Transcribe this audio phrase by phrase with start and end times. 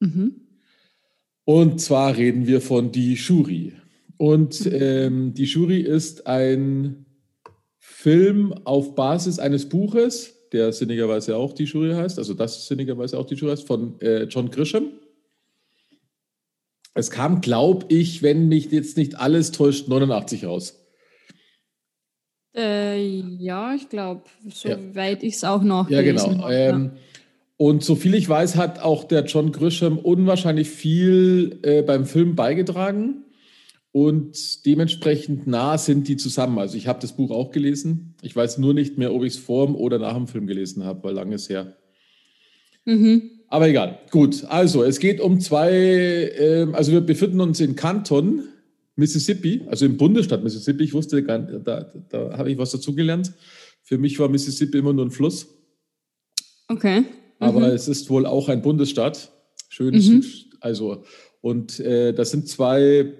[0.01, 0.33] Mhm.
[1.45, 3.73] Und zwar reden wir von Die Jury.
[4.17, 7.07] Und ähm, Die Jury ist ein
[7.79, 13.27] Film auf Basis eines Buches, der sinnigerweise auch Die Jury heißt, also das sinnigerweise auch
[13.27, 14.93] Die Jury heißt, von äh, John Grisham.
[16.95, 20.85] Es kam, glaube ich, wenn mich jetzt nicht alles täuscht, 89 raus.
[22.57, 24.23] Äh, ja, ich glaube,
[24.65, 24.77] Ja.
[24.77, 26.49] soweit ich es auch noch Ja, genau.
[26.49, 26.93] Ähm,
[27.57, 33.25] und soviel ich weiß, hat auch der John Grisham unwahrscheinlich viel äh, beim Film beigetragen.
[33.93, 36.59] Und dementsprechend nah sind die zusammen.
[36.59, 38.15] Also ich habe das Buch auch gelesen.
[38.23, 40.85] Ich weiß nur nicht mehr, ob ich es vor dem oder nach dem Film gelesen
[40.85, 41.77] habe, weil lange ist her.
[42.85, 43.31] Mhm.
[43.49, 43.99] Aber egal.
[44.11, 48.45] Gut, also es geht um zwei, ähm, also wir befinden uns in Canton,
[48.95, 50.85] Mississippi, also im Bundesstaat Mississippi.
[50.85, 53.33] Ich wusste, gar nicht, da, da habe ich was dazugelernt.
[53.83, 55.47] Für mich war Mississippi immer nur ein Fluss.
[56.69, 57.05] Okay.
[57.39, 57.75] aber Mhm.
[57.75, 59.33] es ist wohl auch ein Bundesstaat.
[59.71, 60.25] Schönes Mhm.
[60.61, 61.05] Also
[61.41, 63.15] und äh, das sind zwei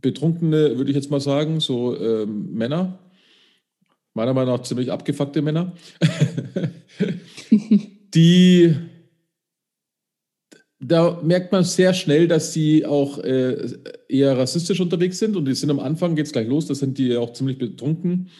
[0.00, 2.98] betrunkene, würde ich jetzt mal sagen, so ähm, Männer,
[4.14, 5.74] meiner Meinung nach ziemlich abgefuckte Männer,
[8.14, 8.74] die
[10.80, 13.56] da merkt man sehr schnell, dass sie auch äh,
[14.08, 15.36] eher rassistisch unterwegs sind.
[15.36, 18.30] Und die sind am Anfang, geht es gleich los, da sind die auch ziemlich betrunken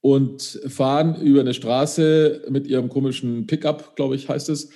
[0.00, 4.70] und fahren über eine Straße mit ihrem komischen Pickup, glaube ich, heißt es.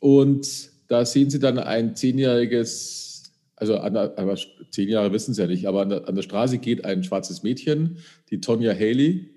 [0.00, 3.03] Und da sehen sie dann ein zehnjähriges,
[3.70, 4.38] also an der,
[4.70, 7.42] zehn Jahre wissen sie ja nicht, aber an der, an der Straße geht ein schwarzes
[7.42, 7.98] Mädchen,
[8.30, 9.30] die Tonya Haley.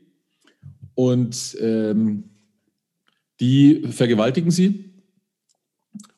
[0.95, 2.23] Und ähm,
[3.39, 4.93] die vergewaltigen sie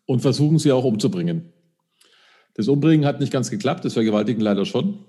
[0.06, 1.54] und versuchen sie auch umzubringen.
[2.54, 5.06] Das Umbringen hat nicht ganz geklappt, das Vergewaltigen leider schon.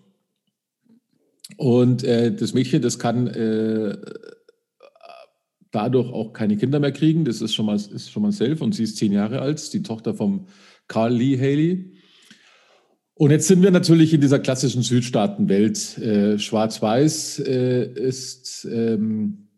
[1.56, 3.96] Und äh, das Mädchen, das kann äh,
[5.70, 7.24] dadurch auch keine Kinder mehr kriegen.
[7.24, 8.62] Das ist schon mal, ist schon mal safe.
[8.62, 10.46] Und sie ist zehn Jahre alt, die Tochter vom
[10.88, 11.99] Carl Lee Haley.
[13.20, 15.98] Und jetzt sind wir natürlich in dieser klassischen Südstaatenwelt.
[15.98, 19.48] Äh, Schwarz-Weiß äh, ist ähm,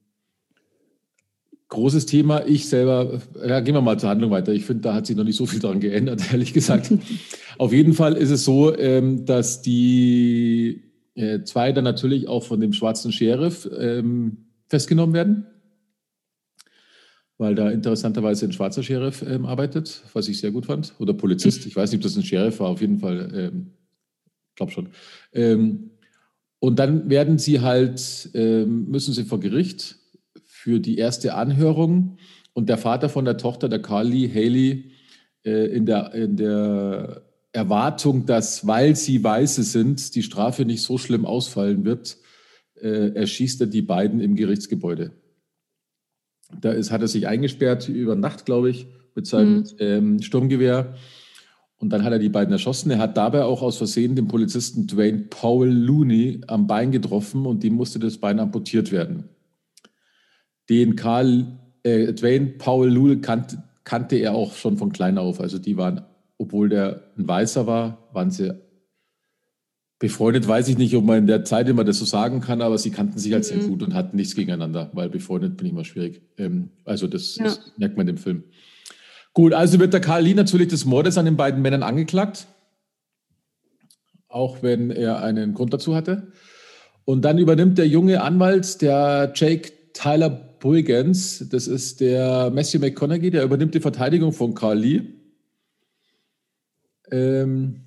[1.68, 2.44] großes Thema.
[2.44, 4.52] Ich selber, ja, gehen wir mal zur Handlung weiter.
[4.52, 6.90] Ich finde, da hat sich noch nicht so viel daran geändert, ehrlich gesagt.
[7.56, 10.82] Auf jeden Fall ist es so, ähm, dass die
[11.14, 15.46] äh, zwei dann natürlich auch von dem schwarzen Sheriff ähm, festgenommen werden,
[17.42, 20.94] weil da interessanterweise ein schwarzer Sheriff ähm, arbeitet, was ich sehr gut fand.
[21.00, 23.72] Oder Polizist, ich weiß nicht, ob das ein Sheriff war, auf jeden Fall, ähm,
[24.54, 24.88] glaube schon.
[25.32, 25.90] Ähm,
[26.60, 29.96] und dann werden sie halt, ähm, müssen sie vor Gericht
[30.44, 32.18] für die erste Anhörung
[32.52, 34.92] und der Vater von der Tochter, der Carly Haley,
[35.44, 40.96] äh, in, der, in der Erwartung, dass, weil sie Weiße sind, die Strafe nicht so
[40.96, 42.18] schlimm ausfallen wird,
[42.80, 45.10] äh, erschießt er die beiden im Gerichtsgebäude.
[46.60, 49.66] Da ist, hat er sich eingesperrt über Nacht, glaube ich, mit seinem Mhm.
[49.78, 50.94] ähm, Sturmgewehr.
[51.78, 52.90] Und dann hat er die beiden erschossen.
[52.92, 57.62] Er hat dabei auch aus Versehen den Polizisten Dwayne Powell Looney am Bein getroffen und
[57.64, 59.24] dem musste das Bein amputiert werden.
[60.70, 65.40] Den Karl, äh, Dwayne Powell Looney kannte, kannte er auch schon von klein auf.
[65.40, 66.02] Also die waren,
[66.38, 68.54] obwohl der ein Weißer war, waren sie
[70.02, 70.46] befreundet.
[70.48, 72.90] Weiß ich nicht, ob man in der Zeit immer das so sagen kann, aber sie
[72.90, 73.68] kannten sich halt sehr Mhm.
[73.68, 76.20] gut und hatten nichts gegeneinander, weil befreundet bin ich immer schwierig.
[76.36, 77.44] Ähm, also das, Ja.
[77.44, 78.42] das merkt man im Film.
[79.32, 82.48] Gut, also wird der Karl Lee natürlich des Mordes an den beiden Männern angeklagt,
[84.28, 86.32] auch wenn er einen Grund dazu hatte.
[87.04, 93.30] Und dann übernimmt der junge Anwalt, der Jake Tyler Brigans, das ist der Matthew McConaughey,
[93.30, 95.02] der übernimmt die Verteidigung von Carl Lee.
[97.10, 97.80] Ähm,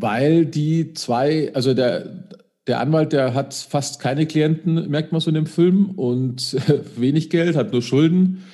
[0.00, 2.28] weil die zwei, also der,
[2.66, 6.56] der Anwalt, der hat fast keine Klienten, merkt man so in dem Film, und
[6.96, 8.44] wenig Geld, hat nur Schulden.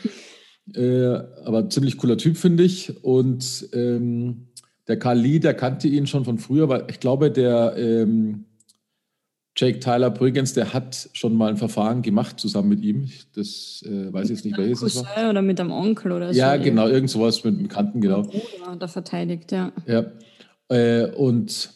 [0.74, 3.02] Äh, aber ziemlich cooler Typ, finde ich.
[3.04, 4.48] Und ähm,
[4.88, 8.44] der Karl Lee, der kannte ihn schon von früher, weil ich glaube, der ähm,
[9.56, 13.10] Jake Tyler übrigens, der hat schon mal ein Verfahren gemacht zusammen mit ihm.
[13.34, 15.30] Das äh, weiß ich jetzt nicht, welches es war.
[15.30, 16.38] Oder mit einem Onkel oder so.
[16.38, 18.26] Ja, genau, irgend sowas mit einem Bekannten, genau.
[18.80, 19.72] Der verteidigt, ja.
[19.86, 20.06] Ja.
[20.70, 21.70] Äh, und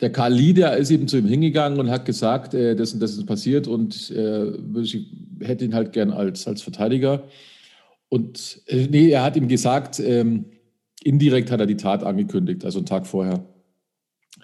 [0.00, 3.12] der Karl Lee, der ist eben zu ihm hingegangen und hat gesagt, äh, das das
[3.12, 4.52] ist passiert und äh,
[5.40, 7.22] hätte ihn halt gern als, als Verteidiger.
[8.08, 10.46] Und äh, nee, er hat ihm gesagt, ähm,
[11.04, 13.46] indirekt hat er die Tat angekündigt, also einen Tag vorher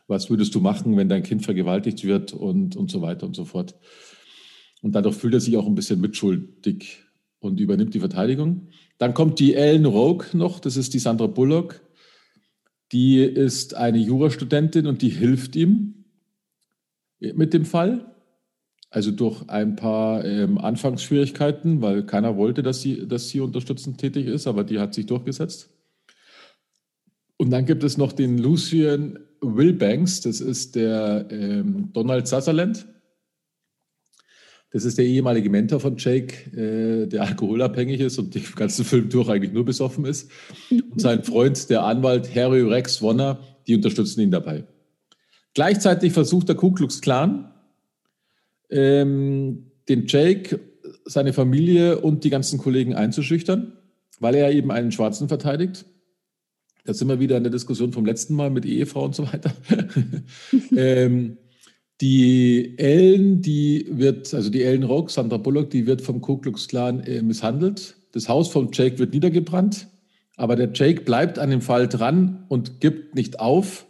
[0.07, 3.45] was würdest du machen, wenn dein Kind vergewaltigt wird und, und so weiter und so
[3.45, 3.75] fort.
[4.83, 7.03] Und dadurch fühlt er sich auch ein bisschen mitschuldig
[7.41, 8.69] und übernimmt die Verteidigung.
[8.99, 11.81] Dann kommt die Ellen Rogue noch, das ist die Sandra Bullock.
[12.93, 16.05] Die ist eine Jurastudentin und die hilft ihm
[17.21, 18.15] mit dem Fall.
[18.91, 24.27] Also durch ein paar ähm, Anfangsschwierigkeiten, weil keiner wollte, dass sie, dass sie unterstützend tätig
[24.27, 25.71] ist, aber die hat sich durchgesetzt.
[27.37, 32.87] Und dann gibt es noch den Lucian Wilbanks, das ist der ähm, Donald Sutherland.
[34.77, 39.09] Das ist der ehemalige Mentor von Jake, äh, der alkoholabhängig ist und den ganzen Film
[39.09, 40.31] durch eigentlich nur besoffen ist.
[40.71, 44.65] Und sein Freund, der Anwalt Harry Rex Warner, die unterstützen ihn dabei.
[45.55, 47.55] Gleichzeitig versucht der Ku Klux Klan,
[48.69, 50.61] ähm, den Jake,
[51.07, 53.73] seine Familie und die ganzen Kollegen einzuschüchtern,
[54.21, 55.87] weil er eben einen Schwarzen verteidigt.
[56.85, 59.53] Da sind wir wieder in der Diskussion vom letzten Mal mit Ehefrau und so weiter.
[60.77, 61.39] ähm,
[62.01, 66.69] die Ellen, die wird, also die Ellen Rock, Sandra Bullock, die wird vom Ku Klux
[66.69, 67.97] Klan äh, misshandelt.
[68.13, 69.89] Das Haus von Jake wird niedergebrannt,
[70.37, 73.87] aber der Jake bleibt an dem Fall dran und gibt nicht auf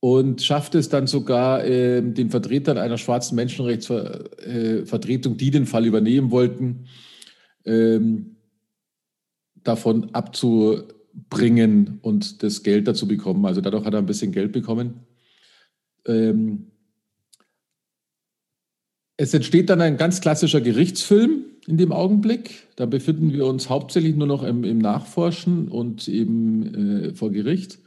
[0.00, 5.86] und schafft es dann sogar äh, den Vertretern einer schwarzen Menschenrechtsvertretung, äh, die den Fall
[5.86, 6.86] übernehmen wollten,
[7.64, 8.36] ähm,
[9.62, 10.82] davon abzu
[11.30, 13.46] bringen und das Geld dazu bekommen.
[13.46, 15.05] Also dadurch hat er ein bisschen Geld bekommen.
[16.06, 16.70] Ähm
[19.16, 22.68] es entsteht dann ein ganz klassischer Gerichtsfilm in dem Augenblick.
[22.76, 27.78] Da befinden wir uns hauptsächlich nur noch im, im Nachforschen und eben äh, vor Gericht.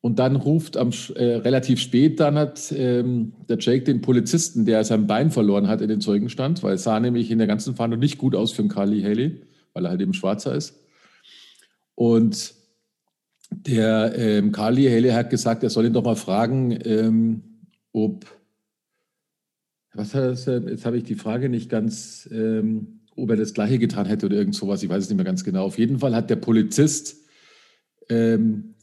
[0.00, 4.82] Und dann ruft am, äh, relativ spät, dann hat ähm, der Jake den Polizisten, der
[4.84, 8.00] sein Bein verloren hat, in den Zeugenstand, weil es sah nämlich in der ganzen Fahndung
[8.00, 9.42] nicht gut aus für einen Carly Haley,
[9.74, 10.80] weil er halt eben Schwarzer ist.
[11.94, 12.54] Und
[13.50, 17.42] der ähm, Carly Haley hat gesagt, er soll ihn doch mal fragen, ähm,
[17.92, 18.24] ob,
[19.92, 23.78] was hat er, jetzt habe ich die Frage nicht ganz, ähm, ob er das Gleiche
[23.78, 25.64] getan hätte oder irgend sowas, ich weiß es nicht mehr ganz genau.
[25.64, 27.16] Auf jeden Fall hat der Polizist
[28.08, 28.74] ähm,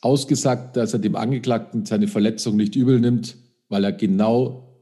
[0.00, 3.36] ausgesagt, dass er dem Angeklagten seine Verletzung nicht übel nimmt,
[3.68, 4.72] weil er genau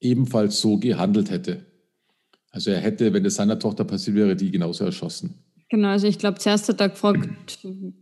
[0.00, 1.66] ebenfalls so gehandelt hätte.
[2.50, 5.34] Also er hätte, wenn es seiner Tochter passiert wäre, die genauso erschossen.
[5.70, 7.28] Genau, also ich glaube, zuerst hat er gefragt,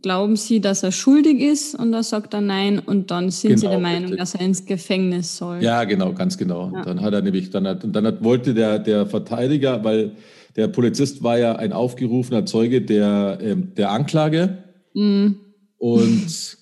[0.01, 1.75] glauben Sie, dass er schuldig ist?
[1.75, 2.79] Und er sagt er nein.
[2.79, 4.19] Und dann sind genau, Sie der Meinung, richtig.
[4.19, 5.61] dass er ins Gefängnis soll.
[5.61, 6.71] Ja, genau, ganz genau.
[6.73, 6.81] Ja.
[6.81, 10.13] Dann hat er nämlich, dann hat, und dann hat, wollte der, der Verteidiger, weil
[10.55, 14.63] der Polizist war ja ein aufgerufener Zeuge der, ähm, der Anklage.
[14.95, 15.35] Mhm.
[15.77, 16.57] Und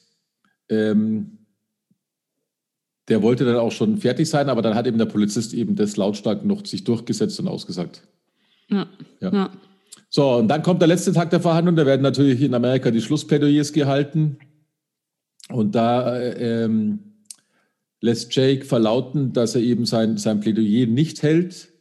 [0.68, 1.38] ähm,
[3.08, 5.96] der wollte dann auch schon fertig sein, aber dann hat eben der Polizist eben das
[5.96, 8.06] lautstark noch sich durchgesetzt und ausgesagt.
[8.70, 8.88] Ja.
[9.22, 9.34] ja.
[9.34, 9.52] ja.
[10.18, 11.76] So, und dann kommt der letzte Tag der Verhandlung.
[11.76, 14.40] Da werden natürlich in Amerika die Schlussplädoyers gehalten.
[15.50, 17.14] Und da ähm,
[18.02, 21.72] lässt Jake verlauten, dass er eben sein, sein Plädoyer nicht hält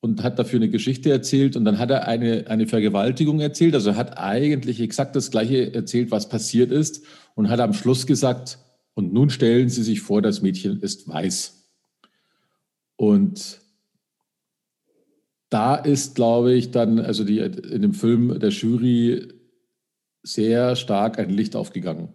[0.00, 1.56] und hat dafür eine Geschichte erzählt.
[1.56, 3.74] Und dann hat er eine, eine Vergewaltigung erzählt.
[3.74, 7.04] Also er hat eigentlich exakt das Gleiche erzählt, was passiert ist.
[7.34, 8.60] Und hat am Schluss gesagt,
[8.94, 11.68] und nun stellen Sie sich vor, das Mädchen ist weiß.
[12.96, 13.60] Und
[15.50, 19.28] da ist, glaube ich, dann, also die, in dem Film der Jury
[20.22, 22.08] sehr stark ein Licht aufgegangen.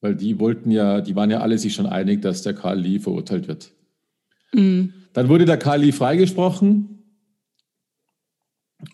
[0.00, 2.98] Weil die wollten ja, die waren ja alle sich schon einig, dass der Karl Lee
[2.98, 3.70] verurteilt wird.
[4.52, 4.92] Mhm.
[5.12, 6.94] Dann wurde der Karl Lee freigesprochen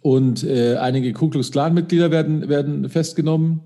[0.02, 3.62] und äh, einige Ku Klux Klan-Mitglieder werden, werden festgenommen.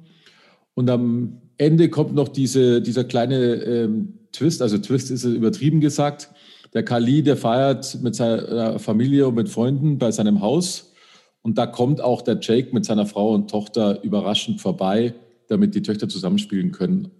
[0.74, 6.30] Und am Ende kommt noch diese, dieser kleine ähm, Twist, also Twist ist übertrieben gesagt.
[6.74, 10.92] Der Kali, der feiert mit seiner Familie und mit Freunden bei seinem Haus.
[11.40, 15.14] Und da kommt auch der Jake mit seiner Frau und Tochter überraschend vorbei,
[15.48, 17.10] damit die Töchter zusammenspielen können.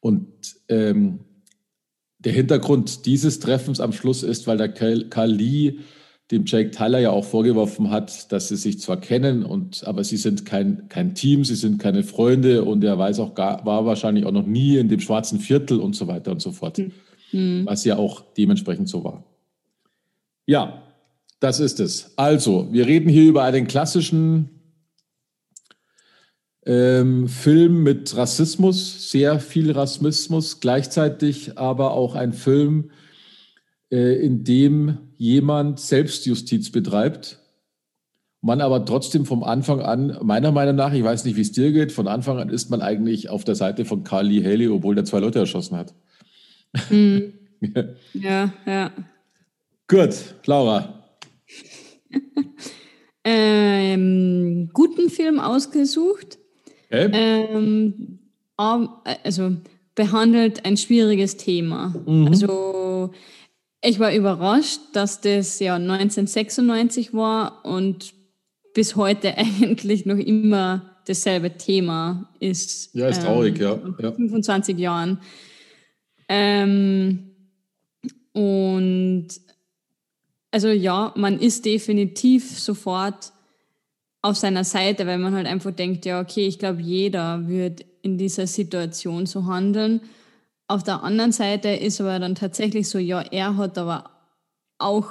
[0.00, 0.26] Und
[0.68, 1.20] ähm,
[2.18, 5.78] der Hintergrund dieses Treffens am Schluss ist, weil der Kali
[6.30, 10.16] dem Jake Tyler ja auch vorgeworfen hat, dass sie sich zwar kennen, und, aber sie
[10.16, 14.24] sind kein, kein Team, sie sind keine Freunde und er weiß auch gar, war wahrscheinlich
[14.24, 16.78] auch noch nie in dem schwarzen Viertel und so weiter und so fort.
[16.78, 16.92] Mhm
[17.32, 17.66] mhm.
[17.66, 19.24] was ja auch dementsprechend so war.
[20.46, 20.82] Ja,
[21.40, 22.12] das ist es.
[22.16, 24.50] Also, wir reden hier über einen klassischen
[26.64, 32.90] ähm, Film mit Rassismus, sehr viel Rassismus, gleichzeitig aber auch ein Film,
[33.90, 37.38] äh, in dem jemand Selbstjustiz betreibt,
[38.40, 41.72] man aber trotzdem vom Anfang an, meiner Meinung nach, ich weiß nicht, wie es dir
[41.72, 45.04] geht, von Anfang an ist man eigentlich auf der Seite von Carly Haley, obwohl der
[45.04, 45.94] zwei Leute erschossen hat.
[46.90, 47.32] Mhm.
[48.14, 48.92] ja, ja.
[49.88, 51.04] Gut, Laura.
[53.24, 56.38] ähm, guten Film ausgesucht.
[56.90, 57.10] Okay.
[57.12, 58.18] Ähm,
[58.56, 59.56] also
[59.94, 61.94] behandelt ein schwieriges Thema.
[62.06, 62.28] Mhm.
[62.28, 63.10] Also
[63.82, 68.14] ich war überrascht, dass das ja 1996 war und
[68.74, 72.94] bis heute eigentlich noch immer dasselbe Thema ist.
[72.94, 74.04] Ja, ist traurig, ähm, ja.
[74.08, 74.12] ja.
[74.12, 75.18] 25 Jahren.
[76.28, 77.30] Ähm,
[78.32, 79.28] und
[80.50, 83.32] also ja, man ist definitiv sofort
[84.20, 88.18] auf seiner Seite, weil man halt einfach denkt, ja, okay, ich glaube, jeder wird in
[88.18, 90.00] dieser Situation so handeln.
[90.68, 94.10] Auf der anderen Seite ist aber dann tatsächlich so, ja, er hat aber
[94.78, 95.08] auch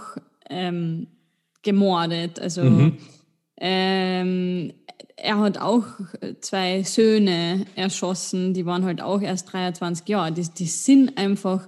[0.50, 1.08] ähm,
[1.62, 2.40] gemordet.
[2.40, 2.98] Also mhm.
[3.62, 4.74] Ähm,
[5.16, 5.86] er hat auch
[6.42, 10.32] zwei Söhne erschossen, die waren halt auch erst 23 Jahre.
[10.32, 11.68] Die, die sind einfach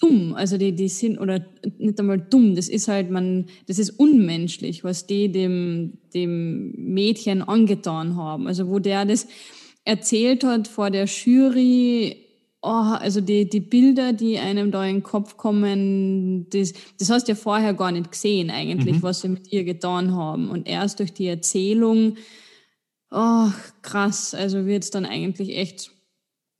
[0.00, 0.34] dumm.
[0.34, 1.46] Also die, die sind, oder
[1.78, 7.42] nicht einmal dumm, das ist halt, man, das ist unmenschlich, was die dem, dem Mädchen
[7.42, 8.48] angetan haben.
[8.48, 9.28] Also wo der das
[9.84, 12.16] erzählt hat vor der Jury,
[12.62, 17.28] oh, also die, die Bilder, die einem da in den Kopf kommen, das, das hast
[17.28, 19.02] du ja vorher gar nicht gesehen eigentlich, mhm.
[19.02, 20.50] was sie mit ihr getan haben.
[20.50, 22.16] Und erst durch die Erzählung,
[23.10, 23.48] oh,
[23.82, 25.90] krass, also wird es dann eigentlich echt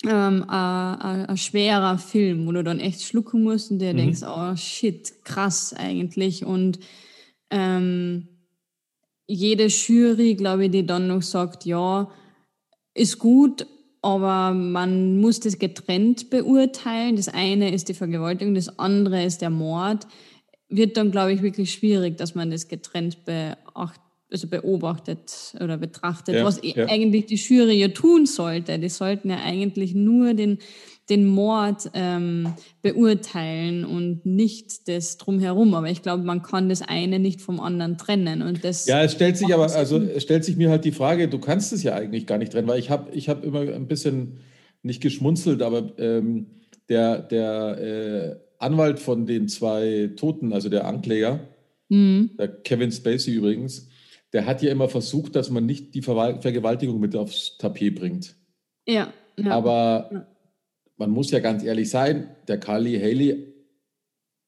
[0.06, 3.98] ähm, ein schwerer Film, wo du dann echt schlucken musst und dir mhm.
[3.98, 6.44] denkst, oh shit, krass eigentlich.
[6.44, 6.78] Und
[7.50, 8.28] ähm,
[9.26, 12.10] jede Jury, glaube ich, die dann noch sagt, ja,
[12.94, 13.66] ist gut,
[14.02, 17.16] aber man muss das getrennt beurteilen.
[17.16, 20.06] Das eine ist die Vergewaltigung, das andere ist der Mord.
[20.68, 24.00] Wird dann, glaube ich, wirklich schwierig, dass man das getrennt beachtet
[24.32, 26.86] also beobachtet oder betrachtet, ja, was ja.
[26.86, 28.78] eigentlich die Jury ja tun sollte.
[28.78, 30.58] Die sollten ja eigentlich nur den,
[31.10, 35.74] den Mord ähm, beurteilen und nicht das drumherum.
[35.74, 38.42] Aber ich glaube, man kann das eine nicht vom anderen trennen.
[38.42, 41.28] Und das ja, es stellt sich aber, also es stellt sich mir halt die Frage,
[41.28, 43.88] du kannst es ja eigentlich gar nicht trennen, weil ich habe ich hab immer ein
[43.88, 44.38] bisschen
[44.82, 46.46] nicht geschmunzelt, aber ähm,
[46.88, 51.40] der, der äh, Anwalt von den zwei Toten, also der Ankläger,
[51.88, 52.30] mhm.
[52.38, 53.88] der Kevin Spacey übrigens,
[54.32, 58.36] der hat ja immer versucht, dass man nicht die Ver Vergewaltigung mit aufs Tapet bringt.
[58.86, 59.12] Ja.
[59.36, 60.26] ja Aber.
[61.00, 63.54] Man muss ja ganz ehrlich sein, der Carly Haley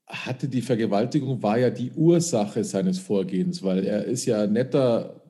[0.06, 5.22] hatte die Vergewaltigung, war ja die Ursache seines Vorgehens, weil er ist ja ein netter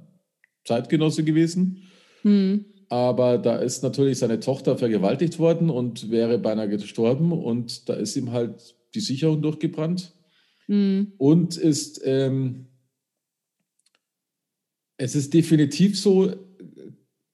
[0.64, 1.84] Zeitgenosse gewesen.
[2.22, 2.64] Hm.
[2.88, 8.16] Aber da ist natürlich seine Tochter vergewaltigt worden und wäre beinahe gestorben und da ist
[8.16, 10.12] ihm halt die Sicherung durchgebrannt.
[10.66, 11.12] Hm.
[11.18, 12.66] Und ist ähm,
[14.96, 16.32] es ist definitiv so,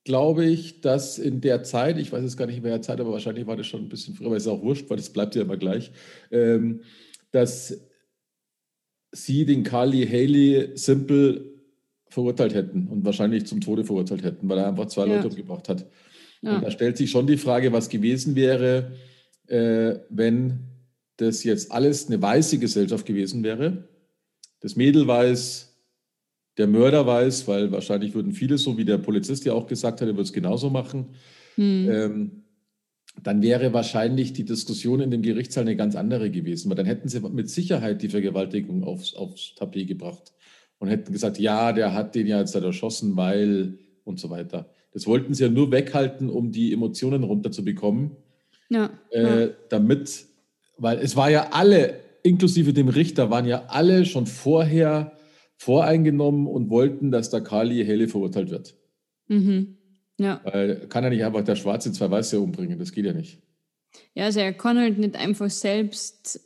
[0.09, 3.11] glaube ich, dass in der Zeit, ich weiß jetzt gar nicht mehr der Zeit, aber
[3.11, 5.35] wahrscheinlich war das schon ein bisschen früher, aber es ist auch wurscht, weil das bleibt
[5.35, 5.91] ja immer gleich,
[6.31, 6.81] ähm,
[7.29, 7.79] dass
[9.11, 11.45] sie den Carly Haley Simple
[12.07, 15.13] verurteilt hätten und wahrscheinlich zum Tode verurteilt hätten, weil er einfach zwei ja.
[15.13, 15.85] Leute umgebracht hat.
[16.41, 16.55] Ja.
[16.55, 18.93] Und da stellt sich schon die Frage, was gewesen wäre,
[19.45, 20.61] äh, wenn
[21.17, 23.87] das jetzt alles eine weiße Gesellschaft gewesen wäre.
[24.59, 25.68] Das Mädel weiß,
[26.59, 30.07] der Mörder weiß, weil wahrscheinlich würden viele, so wie der Polizist ja auch gesagt hat,
[30.07, 31.07] er würde es genauso machen,
[31.55, 31.89] hm.
[31.89, 32.31] ähm,
[33.23, 37.07] dann wäre wahrscheinlich die Diskussion in dem Gerichtssaal eine ganz andere gewesen, weil dann hätten
[37.07, 40.33] sie mit Sicherheit die Vergewaltigung aufs, aufs Tapet gebracht
[40.79, 44.69] und hätten gesagt, ja, der hat den ja jetzt halt erschossen, weil und so weiter.
[44.91, 48.11] Das wollten sie ja nur weghalten, um die Emotionen runterzubekommen.
[48.69, 49.49] Ja, äh, ja.
[49.69, 50.25] Damit,
[50.77, 55.13] weil es war ja alle, inklusive dem Richter, waren ja alle schon vorher
[55.59, 58.75] voreingenommen und wollten, dass der Kali Helle verurteilt wird.
[59.27, 59.75] Mhm.
[60.17, 60.39] Ja.
[60.45, 63.41] Weil kann er nicht einfach der Schwarze zwei Weiße umbringen, das geht ja nicht.
[64.15, 66.39] Ja, also er kann halt nicht einfach selbst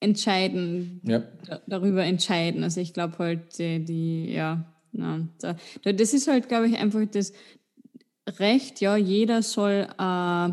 [0.00, 1.22] entscheiden, ja.
[1.66, 2.62] darüber entscheiden.
[2.62, 7.06] Also ich glaube halt, die, die ja, na, da, das ist halt, glaube ich, einfach
[7.10, 7.32] das
[8.38, 10.48] Recht, ja, jeder soll äh,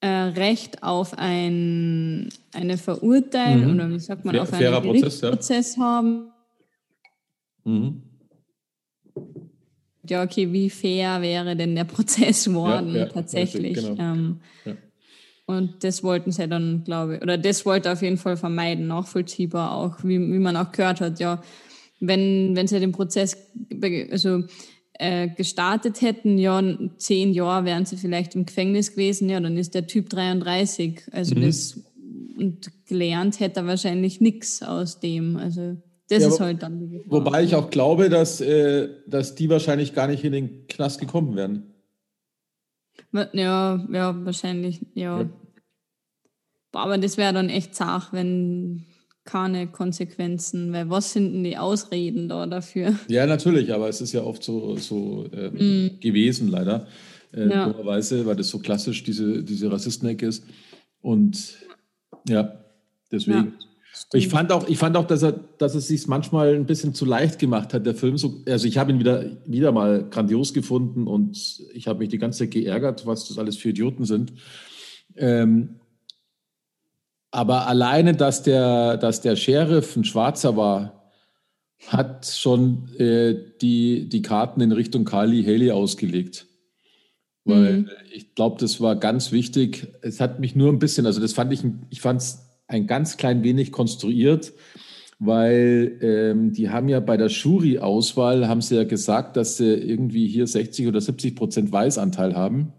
[0.00, 3.74] äh, Recht auf ein, eine Verurteilung mhm.
[3.74, 5.82] oder wie sagt man, Fair, auf einen Gerichtsprozess ja.
[5.82, 6.30] haben
[7.64, 8.02] Mhm.
[10.08, 13.74] Ja, okay, wie fair wäre denn der Prozess worden ja, ja, tatsächlich?
[13.74, 14.02] Genau.
[14.02, 14.76] Ähm, ja.
[15.46, 19.72] Und das wollten sie dann, glaube ich, oder das wollte auf jeden Fall vermeiden, nachvollziehbar
[19.72, 21.42] auch, wie, wie man auch gehört hat, ja,
[22.00, 23.36] wenn, wenn sie den Prozess
[24.10, 24.44] also,
[24.94, 26.62] äh, gestartet hätten, ja,
[26.96, 31.02] zehn Jahre wären sie vielleicht im Gefängnis gewesen, ja, dann ist der Typ 33.
[31.12, 31.42] Also mhm.
[31.42, 31.80] das
[32.36, 35.36] und gelernt hätte er wahrscheinlich nichts aus dem.
[35.36, 35.76] Also
[36.08, 37.12] das ja, ist halt dann die Gefahr.
[37.12, 41.36] Wobei ich auch glaube, dass, äh, dass die wahrscheinlich gar nicht in den Knast gekommen
[41.36, 41.74] wären.
[43.32, 45.20] Ja, ja, wahrscheinlich, ja.
[45.20, 45.30] ja.
[46.72, 48.84] Aber das wäre dann echt zart, wenn
[49.24, 52.94] keine Konsequenzen, weil was sind denn die Ausreden da dafür?
[53.08, 56.00] Ja, natürlich, aber es ist ja oft so, so ähm, mm.
[56.00, 56.86] gewesen, leider.
[57.32, 57.74] Äh, ja.
[57.84, 58.00] weil
[58.36, 60.44] das so klassisch diese, diese Rassistenecke ist.
[61.00, 61.54] Und
[62.28, 62.64] ja,
[63.10, 63.54] deswegen.
[63.58, 63.66] Ja,
[64.12, 67.04] ich fand auch, ich fand auch, dass er, dass es sich manchmal ein bisschen zu
[67.04, 68.18] leicht gemacht hat, der Film.
[68.18, 72.18] So, also ich habe ihn wieder, wieder mal grandios gefunden und ich habe mich die
[72.18, 74.32] ganze Zeit geärgert, was das alles für Idioten sind.
[75.16, 75.80] Ähm,
[77.30, 81.10] aber alleine, dass der, dass der Sheriff ein Schwarzer war,
[81.88, 86.46] hat schon äh, die, die Karten in Richtung Carly Haley ausgelegt.
[87.44, 87.90] Weil mhm.
[88.12, 89.88] ich glaube, das war ganz wichtig.
[90.00, 93.16] Es hat mich nur ein bisschen, also das fand ich, ich fand es ein ganz
[93.16, 94.52] klein wenig konstruiert,
[95.18, 100.26] weil ähm, die haben ja bei der Jury-Auswahl, haben sie ja gesagt, dass sie irgendwie
[100.26, 102.72] hier 60 oder 70 Prozent Weißanteil haben.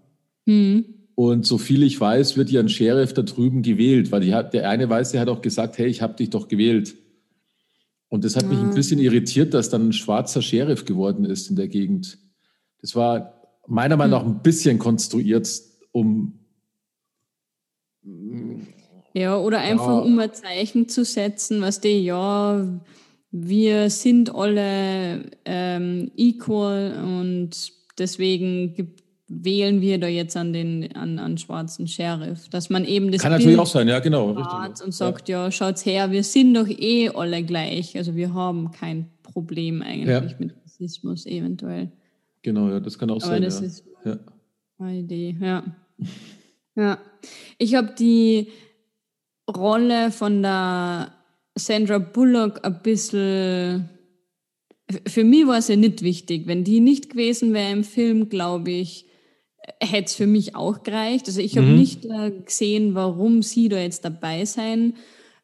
[0.46, 0.86] Mhm.
[1.16, 4.70] Und so viel ich weiß, wird ja ein Sheriff da drüben gewählt, weil hat, der
[4.70, 6.96] eine Weiße hat auch gesagt, hey, ich habe dich doch gewählt.
[8.10, 8.48] Und das hat ah.
[8.48, 8.74] mich ein ah.
[8.74, 12.18] bisschen irritiert, dass dann ein schwarzer Sheriff geworden ist in der Gegend.
[12.82, 14.34] Das war meiner Meinung nach hm.
[14.34, 15.50] ein bisschen konstruiert,
[15.92, 16.40] um.
[19.16, 20.00] Ja, oder einfach ja.
[20.00, 22.68] um ein Zeichen zu setzen, was die, ja,
[23.32, 27.52] wir sind alle ähm, equal und
[27.98, 28.94] deswegen
[29.30, 33.32] wählen wir da jetzt an den an, an schwarzen Sheriff, dass man eben das kann
[33.32, 34.86] Bild natürlich auch sein, ja genau, richtig.
[34.86, 35.46] und sagt ja.
[35.46, 40.10] ja, schaut's her, wir sind doch eh alle gleich, also wir haben kein Problem eigentlich
[40.10, 40.36] ja.
[40.40, 41.90] mit Rassismus eventuell.
[42.42, 43.42] Genau, ja, das kann auch Aber sein.
[43.44, 43.66] Das ja.
[43.66, 44.18] ist ja.
[44.78, 45.64] eine Idee, ja.
[46.76, 46.98] ja,
[47.58, 48.50] ich habe die
[49.54, 51.14] Rolle von der
[51.56, 53.90] Sandra Bullock ein bisschen
[55.08, 56.46] für mich war es ja nicht wichtig.
[56.46, 59.06] Wenn die nicht gewesen wäre im Film, glaube ich,
[59.82, 61.28] hätte es für mich auch gereicht.
[61.28, 61.76] Also ich habe mhm.
[61.76, 64.94] nicht äh, gesehen, warum sie da jetzt dabei sein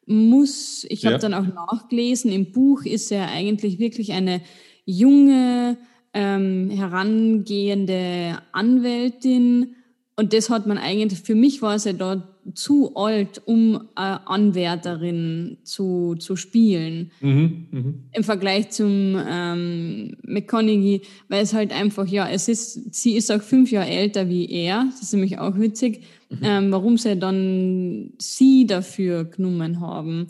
[0.06, 0.86] muss.
[0.88, 1.18] Ich habe ja.
[1.18, 4.42] dann auch nachgelesen, im Buch ist er eigentlich wirklich eine
[4.84, 5.76] junge,
[6.12, 9.74] ähm, herangehende Anwältin.
[10.16, 15.58] Und das hat man eigentlich, für mich war sie dort zu alt, um äh, Anwärterin
[15.62, 17.10] zu, zu spielen.
[17.20, 17.94] Mhm, mh.
[18.12, 23.42] Im Vergleich zum ähm, McConaughey, weil es halt einfach, ja, es ist, sie ist auch
[23.42, 26.38] fünf Jahre älter wie er, das ist nämlich auch witzig, mhm.
[26.42, 30.28] ähm, warum sie dann sie dafür genommen haben.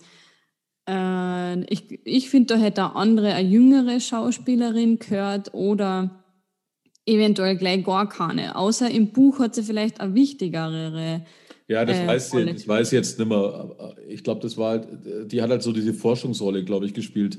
[0.89, 6.23] Äh, ich ich finde, da hätte eine andere, eine jüngere Schauspielerin gehört oder
[7.07, 8.57] eventuell gleich gar keine.
[8.57, 11.25] Außer im Buch hat sie vielleicht eine wichtigere
[11.73, 13.97] ja, das, äh, weiß, ich, das weiß jetzt nicht mehr.
[14.09, 14.89] Ich glaube, das war halt,
[15.33, 17.39] die hat halt so diese Forschungsrolle, glaube ich, gespielt.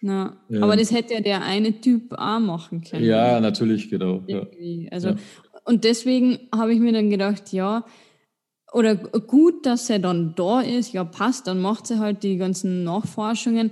[0.00, 0.60] Na, ja.
[0.62, 3.04] Aber das hätte ja der eine Typ auch machen können.
[3.04, 4.22] Ja, natürlich, genau.
[4.26, 4.46] Ja.
[4.90, 5.16] Also, ja.
[5.64, 7.86] Und deswegen habe ich mir dann gedacht, ja,
[8.72, 12.84] oder gut, dass er dann da ist, ja, passt, dann macht sie halt die ganzen
[12.84, 13.70] Nachforschungen.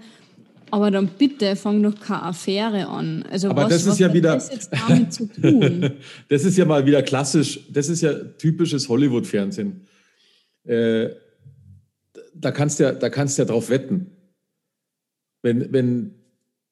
[0.73, 3.27] Aber dann bitte fang doch keine Affäre an.
[3.31, 4.33] Also Aber was, das ist was ja wieder.
[4.33, 5.91] Das, jetzt damit zu tun?
[6.31, 7.61] das ist ja mal wieder klassisch.
[7.71, 9.83] Das ist ja typisches Hollywood-Fernsehen.
[10.65, 11.11] Äh,
[12.35, 14.13] da kannst du ja, da kannst ja drauf wetten.
[15.43, 16.15] Wenn, wenn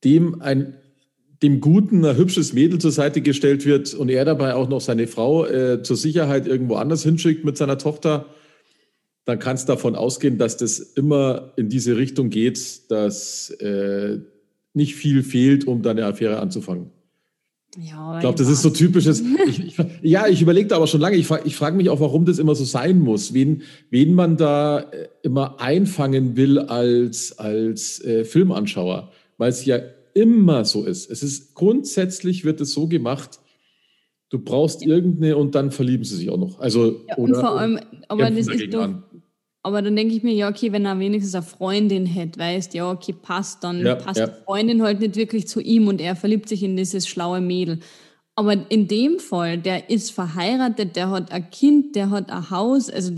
[0.03, 0.79] dem ein,
[1.43, 5.09] dem Guten ein hübsches Mädel zur Seite gestellt wird und er dabei auch noch seine
[5.09, 8.31] Frau äh, zur Sicherheit irgendwo anders hinschickt mit seiner Tochter,
[9.25, 14.19] dann kannst du davon ausgehen, dass das immer in diese Richtung geht, dass äh,
[14.73, 16.91] nicht viel fehlt, um deine Affäre anzufangen.
[17.79, 19.23] Ja, ich glaube, das ist so typisches.
[19.47, 21.17] Ich, ich, ja, ich überlege aber schon lange.
[21.17, 23.33] Ich, ich frage mich auch, warum das immer so sein muss.
[23.33, 29.13] Wen, wen man da äh, immer einfangen will als, als äh, Filmanschauer.
[29.39, 29.79] Weil es ja
[30.15, 31.11] immer so ist.
[31.11, 33.41] Es ist grundsätzlich wird es so gemacht,
[34.31, 36.61] du brauchst irgendeine und dann verlieben sie sich auch noch.
[36.61, 39.03] Also, ja, oder, und vor allem, aber das ist doch, an.
[39.63, 42.91] Aber dann denke ich mir, ja, okay, wenn er wenigstens eine Freundin hätte, weißt, ja,
[42.91, 44.27] okay, passt, dann ja, passt ja.
[44.27, 47.81] die Freundin halt nicht wirklich zu ihm und er verliebt sich in dieses schlaue Mädel.
[48.37, 52.89] Aber in dem Fall, der ist verheiratet, der hat ein Kind, der hat ein Haus.
[52.89, 53.13] Also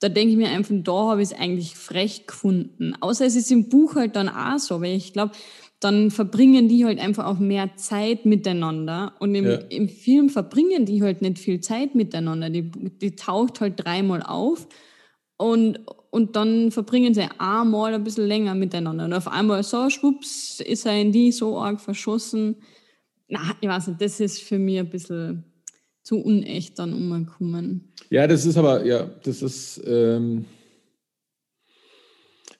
[0.00, 2.94] da, denke ich mir einfach, da habe ich es eigentlich frech gefunden.
[3.00, 5.32] Außer es ist im Buch halt dann auch so, weil ich glaube,
[5.80, 9.14] dann verbringen die halt einfach auch mehr Zeit miteinander.
[9.18, 9.54] Und im, ja.
[9.70, 12.50] im Film verbringen die halt nicht viel Zeit miteinander.
[12.50, 14.68] Die, die taucht halt dreimal auf
[15.36, 19.04] und, und dann verbringen sie einmal ein bisschen länger miteinander.
[19.04, 22.56] Und auf einmal so, schwupps, ist er in die so arg verschossen.
[23.28, 25.44] Na, ich weiß nicht, das ist für mich ein bisschen
[26.02, 27.92] zu unecht dann umgekommen.
[28.10, 30.44] Ja, das ist aber, ja, das ist, ähm,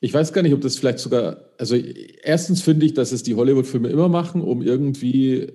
[0.00, 3.34] Ich weiß gar nicht, ob das vielleicht sogar, also erstens finde ich, dass es die
[3.34, 5.50] Hollywood-Filme immer machen, um irgendwie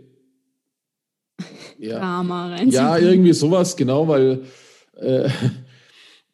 [1.77, 4.41] ja, Drama ja, irgendwie sowas, genau, weil
[4.95, 5.29] äh,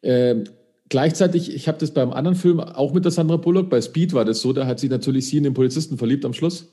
[0.00, 0.44] äh,
[0.88, 4.24] gleichzeitig, ich habe das beim anderen Film auch mit der Sandra Bullock, bei Speed war
[4.24, 6.72] das so, da hat sie natürlich sie in den Polizisten verliebt am Schluss.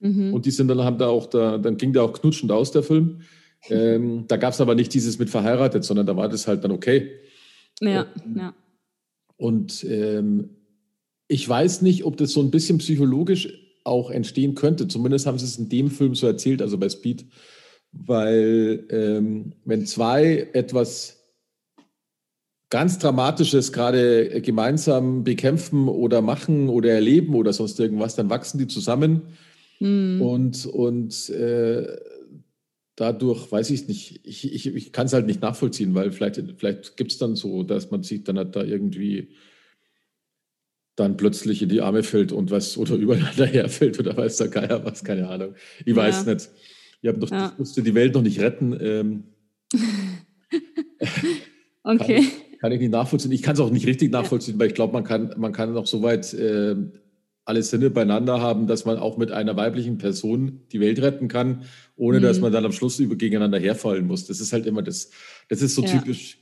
[0.00, 0.34] Mhm.
[0.34, 2.82] Und die sind dann, haben da auch, da, dann ging der auch knutschend aus, der
[2.82, 3.20] Film.
[3.68, 6.72] Ähm, da gab es aber nicht dieses mit verheiratet, sondern da war das halt dann
[6.72, 7.10] okay.
[7.80, 8.54] Ja, ähm, ja.
[9.36, 10.50] Und ähm,
[11.28, 13.48] ich weiß nicht, ob das so ein bisschen psychologisch
[13.84, 14.88] auch entstehen könnte.
[14.88, 17.26] Zumindest haben sie es in dem Film so erzählt, also bei Speed.
[17.92, 21.21] Weil ähm, wenn zwei etwas
[22.72, 28.66] ganz Dramatisches gerade gemeinsam bekämpfen oder machen oder erleben oder sonst irgendwas, dann wachsen die
[28.66, 29.36] zusammen
[29.78, 30.22] mhm.
[30.22, 31.86] und, und äh,
[32.96, 36.96] dadurch, weiß ich nicht, ich, ich, ich kann es halt nicht nachvollziehen, weil vielleicht, vielleicht
[36.96, 39.28] gibt es dann so, dass man sich dann halt da irgendwie
[40.96, 44.82] dann plötzlich in die Arme fällt und was oder übereinander herfällt oder weiß der Geier
[44.82, 45.56] was, keine Ahnung.
[45.80, 45.96] Ich ja.
[45.96, 46.48] weiß nicht.
[47.02, 47.52] Ich doch, ja.
[47.58, 48.74] musste die Welt noch nicht retten.
[48.80, 49.24] Ähm,
[51.82, 52.24] okay
[52.62, 53.32] kann ich nicht nachvollziehen.
[53.32, 54.60] Ich kann es auch nicht richtig nachvollziehen, ja.
[54.60, 56.76] weil ich glaube, man kann, man kann noch so weit äh,
[57.44, 61.64] alle Sinne beieinander haben, dass man auch mit einer weiblichen Person die Welt retten kann,
[61.96, 62.22] ohne mhm.
[62.22, 64.28] dass man dann am Schluss über gegeneinander herfallen muss.
[64.28, 65.10] Das ist halt immer das,
[65.48, 65.88] das ist so ja.
[65.88, 66.38] typisch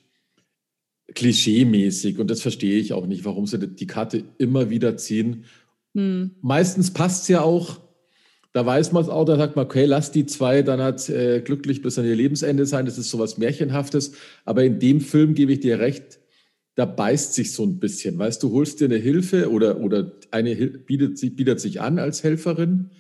[1.15, 5.47] klischee-mäßig und das verstehe ich auch nicht, warum sie die Karte immer wieder ziehen.
[5.95, 6.33] Mhm.
[6.43, 7.81] Meistens passt es ja auch,
[8.53, 11.41] da weiß man es auch, da sagt man, okay, lass die zwei dann halt äh,
[11.41, 12.85] glücklich bis an ihr Lebensende sein.
[12.85, 14.13] Das ist sowas Märchenhaftes.
[14.45, 16.19] Aber in dem Film gebe ich dir recht,
[16.75, 18.19] da beißt sich so ein bisschen.
[18.19, 22.91] Weißt du, holst dir eine Hilfe oder, oder eine bietet, bietet sich an als Helferin.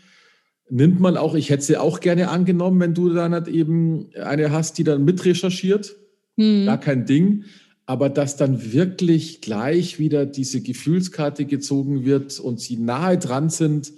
[0.68, 4.52] Nimmt man auch, ich hätte sie auch gerne angenommen, wenn du dann halt eben eine
[4.52, 5.96] hast, die dann mitrecherchiert.
[6.36, 6.66] Hm.
[6.66, 7.44] Gar kein Ding.
[7.86, 13.92] Aber dass dann wirklich gleich wieder diese Gefühlskarte gezogen wird und sie nahe dran sind,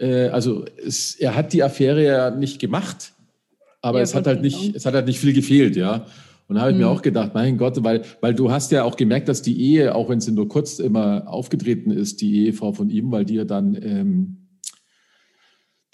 [0.00, 3.12] äh, also es, er hat die Affäre ja nicht gemacht,
[3.82, 6.06] aber ja, es hat halt nicht, es hat halt nicht viel gefehlt, ja.
[6.48, 6.82] Und da habe ich mhm.
[6.82, 9.94] mir auch gedacht, mein Gott, weil, weil du hast ja auch gemerkt, dass die Ehe,
[9.94, 13.44] auch wenn sie nur kurz immer aufgetreten ist, die Ehefrau von ihm, weil die ja
[13.44, 14.36] dann, ähm,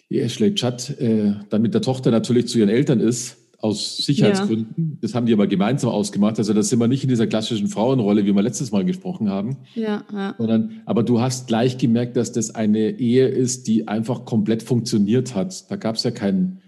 [0.08, 4.92] die Ashley Chudd, äh, dann mit der Tochter natürlich zu ihren Eltern ist aus Sicherheitsgründen.
[4.92, 4.98] Ja.
[5.00, 6.38] Das haben die aber gemeinsam ausgemacht.
[6.38, 9.56] Also da sind wir nicht in dieser klassischen Frauenrolle, wie wir letztes Mal gesprochen haben.
[9.74, 10.34] Ja, ja.
[10.38, 15.34] Sondern, aber du hast gleich gemerkt, dass das eine Ehe ist, die einfach komplett funktioniert
[15.34, 15.70] hat.
[15.70, 16.60] Da gab es ja kein,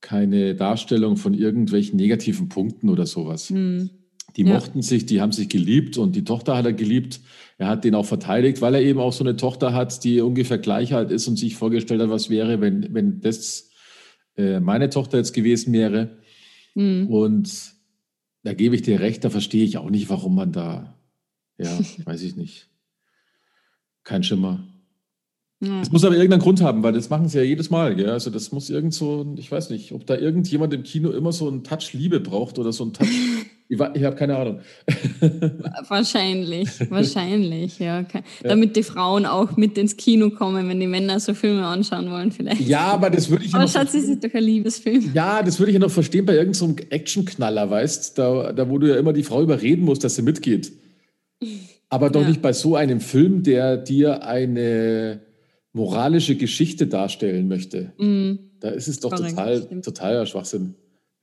[0.00, 3.50] keine Darstellung von irgendwelchen negativen Punkten oder sowas.
[3.50, 3.90] Hm.
[4.36, 4.54] Die ja.
[4.54, 7.20] mochten sich, die haben sich geliebt und die Tochter hat er geliebt.
[7.56, 10.58] Er hat den auch verteidigt, weil er eben auch so eine Tochter hat, die ungefähr
[10.58, 13.67] gleich alt ist und sich vorgestellt hat, was wäre, wenn, wenn das
[14.38, 16.16] äh, meine Tochter jetzt gewesen wäre.
[16.74, 17.08] Mhm.
[17.08, 17.74] Und
[18.44, 20.96] da gebe ich dir recht, da verstehe ich auch nicht, warum man da,
[21.58, 22.68] ja, weiß ich nicht.
[24.04, 24.64] Kein Schimmer.
[25.60, 27.96] Das muss aber irgendeinen Grund haben, weil das machen sie ja jedes Mal.
[27.96, 28.10] Gell?
[28.10, 31.48] Also das muss irgend so, ich weiß nicht, ob da irgendjemand im Kino immer so
[31.48, 33.08] einen Touch Liebe braucht oder so einen Touch
[33.70, 34.60] Ich, ich habe keine Ahnung.
[35.88, 38.04] wahrscheinlich, wahrscheinlich, ja.
[38.42, 42.32] Damit die Frauen auch mit ins Kino kommen, wenn die Männer so Filme anschauen wollen,
[42.32, 42.62] vielleicht.
[42.62, 45.10] Ja, aber das würde ich aber ja Schatz, das ist doch ein Liebesfilm.
[45.12, 48.78] Ja, das würde ich ja noch verstehen bei irgendeinem so Actionknaller, weißt da, da, wo
[48.78, 50.72] du ja immer die Frau überreden musst, dass sie mitgeht.
[51.90, 52.28] Aber doch ja.
[52.28, 55.20] nicht bei so einem Film, der dir eine
[55.72, 57.92] moralische Geschichte darstellen möchte.
[57.98, 58.38] Mm.
[58.60, 60.74] Da ist es doch Korrekt, total, totaler Schwachsinn.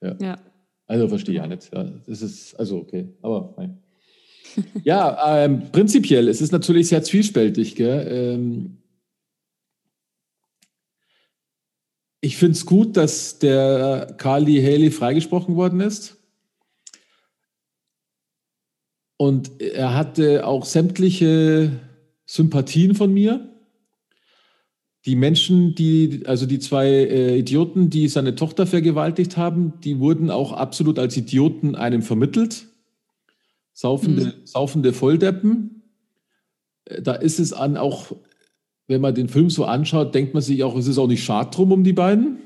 [0.02, 0.16] Ja.
[0.22, 0.38] ja.
[0.88, 1.74] Also verstehe ich ja nicht.
[1.74, 3.82] Ja, das ist, also okay, aber nein.
[4.84, 7.80] ja, ähm, prinzipiell, es ist natürlich sehr zwiespältig.
[7.80, 8.78] Ähm,
[12.22, 16.18] ich finde es gut, dass der Carly Haley freigesprochen worden ist.
[19.18, 21.72] Und er hatte auch sämtliche
[22.26, 23.55] Sympathien von mir
[25.06, 30.32] die Menschen, die, also die zwei äh, Idioten, die seine Tochter vergewaltigt haben, die wurden
[30.32, 32.66] auch absolut als Idioten einem vermittelt.
[33.74, 34.34] Saufende, mhm.
[34.46, 35.84] saufende Volldeppen.
[36.86, 38.16] Äh, da ist es an auch,
[38.88, 41.56] wenn man den Film so anschaut, denkt man sich auch, es ist auch nicht schad
[41.56, 42.40] drum um die beiden.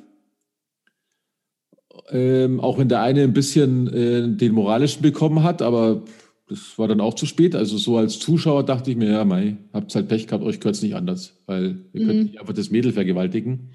[2.10, 6.04] Ähm, auch wenn der eine ein bisschen äh, den moralischen bekommen hat, aber
[6.50, 7.56] das war dann auch zu spät.
[7.56, 10.76] Also so als Zuschauer dachte ich mir, ja, mei, habt halt Pech gehabt, euch gehört
[10.76, 12.08] es nicht anders, weil ihr mhm.
[12.08, 13.70] könnt nicht einfach das Mädel vergewaltigen.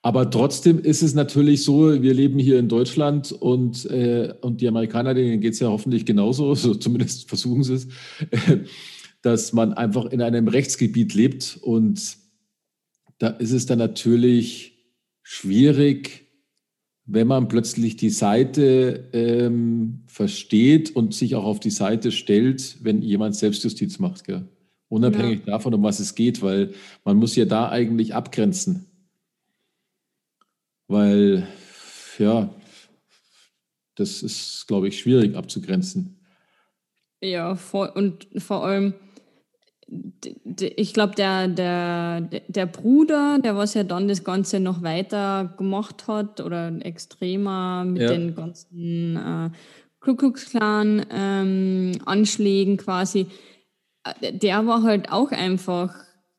[0.00, 4.68] Aber trotzdem ist es natürlich so, wir leben hier in Deutschland und, äh, und die
[4.68, 7.86] Amerikaner, denen geht es ja hoffentlich genauso, so zumindest versuchen sie es,
[8.30, 8.58] äh,
[9.22, 12.16] dass man einfach in einem Rechtsgebiet lebt und
[13.18, 14.78] da ist es dann natürlich
[15.24, 16.27] schwierig,
[17.10, 23.00] wenn man plötzlich die Seite ähm, versteht und sich auch auf die Seite stellt, wenn
[23.00, 24.24] jemand Selbstjustiz macht.
[24.24, 24.46] Gell?
[24.88, 25.52] Unabhängig ja.
[25.52, 28.86] davon, um was es geht, weil man muss ja da eigentlich abgrenzen.
[30.86, 31.48] Weil,
[32.18, 32.54] ja,
[33.94, 36.18] das ist, glaube ich, schwierig abzugrenzen.
[37.22, 38.92] Ja, vor, und vor allem,
[40.60, 46.06] ich glaube, der, der, der Bruder, der was ja dann das Ganze noch weiter gemacht
[46.08, 48.08] hat oder extremer mit ja.
[48.10, 49.50] den ganzen äh,
[50.00, 53.26] Ku Klux Klan ähm, Anschlägen quasi,
[54.04, 55.94] äh, der war halt auch einfach,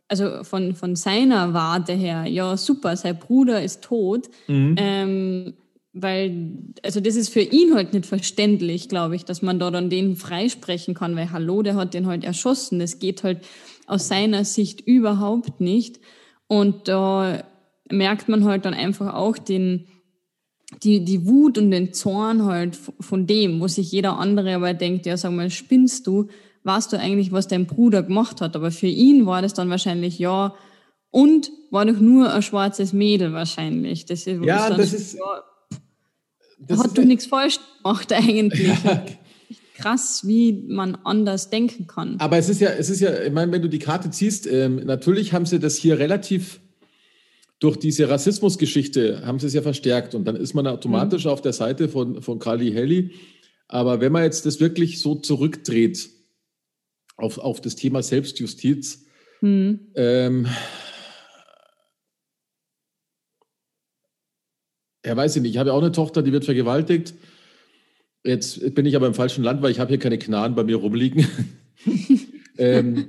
[0.08, 4.30] also von, von seiner Warte her, ja super, sein Bruder ist tot.
[4.48, 4.76] Mhm.
[4.78, 5.54] Ähm,
[5.94, 9.90] weil, also das ist für ihn halt nicht verständlich, glaube ich, dass man da dann
[9.90, 12.80] den freisprechen kann, weil hallo, der hat den halt erschossen.
[12.80, 13.40] Das geht halt
[13.88, 16.00] aus seiner Sicht überhaupt nicht.
[16.48, 17.44] Und da
[17.90, 19.88] merkt man halt dann einfach auch den,
[20.84, 25.08] die, die Wut und den Zorn halt von dem, wo sich jeder andere aber denkt,
[25.08, 26.28] ja, sag mal, spinnst du?
[26.64, 28.56] Weißt du eigentlich, was dein Bruder gemacht hat?
[28.56, 30.54] Aber für ihn war das dann wahrscheinlich, ja,
[31.10, 34.06] und war doch nur ein schwarzes Mädel wahrscheinlich.
[34.06, 35.44] Das ist, ja, das ist, ja,
[36.60, 38.72] das hat du nichts falsch gemacht eigentlich.
[39.76, 42.18] Krass, wie man anders denken kann.
[42.20, 44.76] Aber es ist ja, es ist ja, ich meine, wenn du die Karte ziehst, ähm,
[44.86, 46.60] natürlich haben sie das hier relativ
[47.60, 51.32] durch diese Rassismusgeschichte haben sie es ja verstärkt und dann ist man automatisch mhm.
[51.32, 53.12] auf der Seite von, von Carly Helly.
[53.68, 56.10] Aber wenn man jetzt das wirklich so zurückdreht
[57.18, 59.06] auf, auf das Thema Selbstjustiz,
[59.42, 59.92] mhm.
[59.96, 60.48] ähm,
[65.06, 65.52] ja, weiß ich nicht.
[65.52, 67.14] Ich habe ja auch eine Tochter, die wird vergewaltigt.
[68.24, 70.76] Jetzt bin ich aber im falschen Land, weil ich habe hier keine Knarren bei mir
[70.76, 71.26] rumliegen.
[72.58, 73.08] ähm,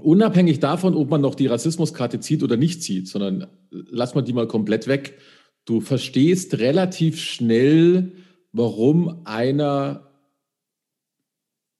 [0.00, 4.34] unabhängig davon, ob man noch die Rassismuskarte zieht oder nicht zieht, sondern lass mal die
[4.34, 5.18] mal komplett weg.
[5.64, 8.12] Du verstehst relativ schnell,
[8.52, 10.10] warum einer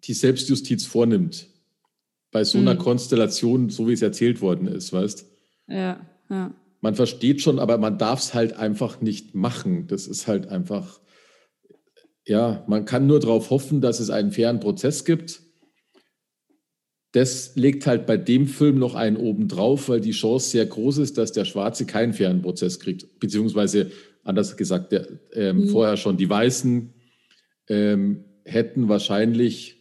[0.04, 1.48] die Selbstjustiz vornimmt.
[2.30, 2.78] Bei so einer mhm.
[2.78, 5.26] Konstellation, so wie es erzählt worden ist, weißt?
[5.68, 9.86] Ja, ja man versteht schon, aber man darf es halt einfach nicht machen.
[9.86, 11.00] Das ist halt einfach,
[12.26, 15.42] ja, man kann nur darauf hoffen, dass es einen fairen Prozess gibt.
[17.12, 20.98] Das legt halt bei dem Film noch einen oben drauf, weil die Chance sehr groß
[20.98, 23.20] ist, dass der Schwarze keinen fairen Prozess kriegt.
[23.20, 23.92] Beziehungsweise,
[24.24, 25.68] anders gesagt, der, ähm, mhm.
[25.68, 26.92] vorher schon die Weißen
[27.68, 29.78] ähm, hätten wahrscheinlich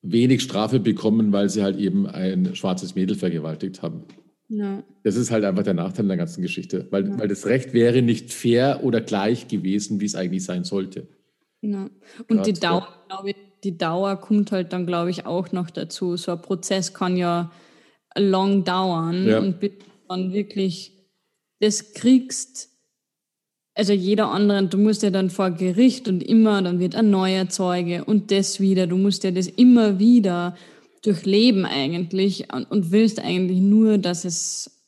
[0.00, 4.04] wenig Strafe bekommen, weil sie halt eben ein schwarzes Mädel vergewaltigt haben.
[4.48, 4.84] Ja.
[5.02, 7.18] Das ist halt einfach der Nachteil der ganzen Geschichte, weil, ja.
[7.18, 11.08] weil das Recht wäre nicht fair oder gleich gewesen, wie es eigentlich sein sollte.
[11.62, 11.90] Ja.
[12.28, 15.70] Und Grad, die Dauer, glaube ich, die Dauer kommt halt dann, glaube ich, auch noch
[15.70, 16.16] dazu.
[16.16, 17.50] So ein Prozess kann ja
[18.16, 19.38] long dauern ja.
[19.40, 20.92] und bis du dann wirklich
[21.60, 22.70] das kriegst,
[23.74, 27.48] also jeder andere, du musst ja dann vor Gericht und immer, dann wird ein neuer
[27.48, 30.56] Zeuge und das wieder, du musst ja das immer wieder
[31.06, 34.82] durchleben eigentlich und, und willst eigentlich nur, dass es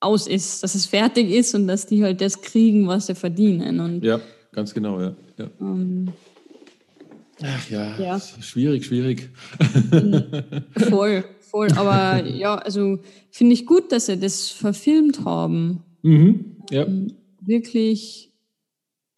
[0.00, 3.80] aus ist, dass es fertig ist und dass die halt das kriegen, was sie verdienen.
[3.80, 4.20] Und, ja,
[4.52, 5.16] ganz genau, ja.
[5.38, 5.50] ja.
[5.60, 6.12] Ähm,
[7.42, 9.28] Ach ja, ja, schwierig, schwierig.
[10.88, 11.68] Voll, voll.
[11.76, 12.98] Aber ja, also
[13.30, 15.82] finde ich gut, dass sie das verfilmt haben.
[16.02, 16.86] Mhm, ja.
[16.86, 18.32] Ähm, wirklich,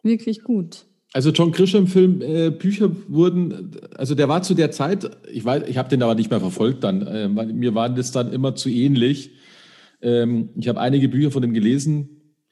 [0.03, 0.85] wirklich gut.
[1.11, 5.77] Also John Grisham-Film, äh, Bücher wurden, also der war zu der Zeit, ich weiß, ich
[5.77, 9.31] habe den aber nicht mehr verfolgt dann, äh, mir waren das dann immer zu ähnlich.
[10.01, 12.09] Ähm, ich habe einige Bücher von ihm gelesen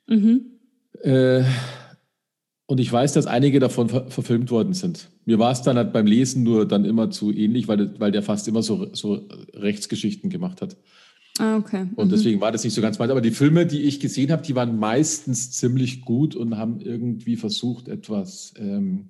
[0.08, 0.41] mhm.
[1.04, 1.43] äh,
[2.65, 5.10] und ich weiß, dass einige davon ver verfilmt worden sind.
[5.26, 8.24] Mir war es dann halt beim Lesen nur dann immer zu ähnlich, weil, weil der
[8.24, 10.78] fast immer so, so Rechtsgeschichten gemacht hat.
[11.39, 11.88] Ah, okay.
[11.95, 12.12] Und mhm.
[12.12, 13.12] deswegen war das nicht so ganz meins.
[13.12, 17.36] Aber die Filme, die ich gesehen habe, die waren meistens ziemlich gut und haben irgendwie
[17.36, 19.10] versucht, etwas ähm,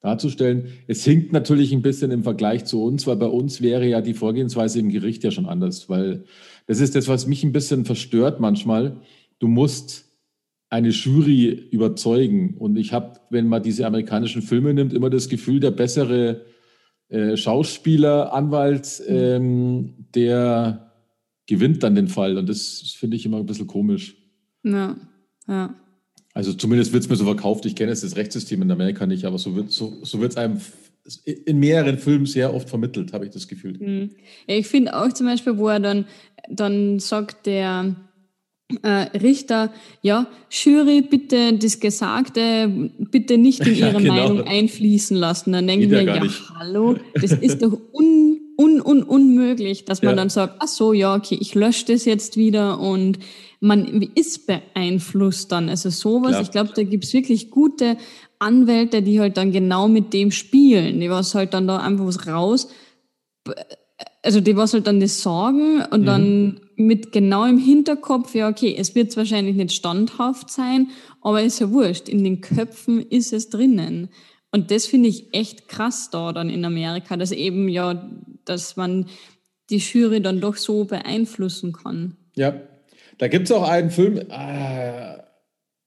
[0.00, 0.68] darzustellen.
[0.86, 4.14] Es hinkt natürlich ein bisschen im Vergleich zu uns, weil bei uns wäre ja die
[4.14, 6.24] Vorgehensweise im Gericht ja schon anders, weil
[6.66, 9.00] das ist das, was mich ein bisschen verstört manchmal.
[9.38, 10.12] Du musst
[10.72, 12.56] eine Jury überzeugen.
[12.58, 16.46] Und ich habe, wenn man diese amerikanischen Filme nimmt, immer das Gefühl, der bessere
[17.08, 19.14] äh, Schauspieler, Anwalt, mhm.
[19.14, 20.91] ähm, der
[21.46, 22.38] gewinnt dann den Fall.
[22.38, 24.16] Und das finde ich immer ein bisschen komisch.
[24.62, 24.96] Ja,
[25.48, 25.74] ja.
[26.34, 27.66] Also zumindest wird es mir so verkauft.
[27.66, 30.60] Ich kenne jetzt das Rechtssystem in Amerika nicht, aber so wird es so, so einem
[31.24, 33.76] in mehreren Filmen sehr oft vermittelt, habe ich das Gefühl.
[33.78, 34.10] Mhm.
[34.46, 36.06] Ja, ich finde auch zum Beispiel, wo er dann,
[36.48, 37.96] dann sagt, der
[38.82, 44.14] äh, Richter, ja, Jury, bitte das Gesagte, bitte nicht in Ihre ja, genau.
[44.14, 45.52] Meinung einfließen lassen.
[45.52, 46.40] Dann denke ich mir, ja, nicht.
[46.54, 48.21] hallo, das ist doch un
[48.56, 50.16] un, un, unmöglich, dass man ja.
[50.16, 53.18] dann sagt, ach so, ja, okay, ich lösche das jetzt wieder und
[53.60, 55.68] man ist beeinflusst dann.
[55.68, 56.42] Also sowas, Klar.
[56.42, 57.96] ich glaube, da gibt's wirklich gute
[58.38, 62.26] Anwälte, die halt dann genau mit dem spielen, die was halt dann da einfach was
[62.26, 62.68] raus
[64.22, 66.06] also die was halt dann das sagen und mhm.
[66.06, 71.60] dann mit genau im Hinterkopf, ja, okay, es wird wahrscheinlich nicht standhaft sein, aber ist
[71.60, 72.08] ja wurscht.
[72.08, 74.08] In den Köpfen ist es drinnen.
[74.52, 78.10] Und das finde ich echt krass da dann in Amerika, dass eben ja,
[78.44, 79.06] dass man
[79.70, 82.16] die Jury dann doch so beeinflussen kann.
[82.36, 82.60] Ja,
[83.18, 85.18] da gibt es auch einen Film, äh,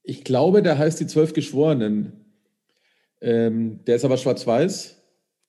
[0.02, 2.12] ich glaube, der heißt Die Zwölf Geschworenen.
[3.20, 4.96] Ähm, der ist aber schwarz-weiß.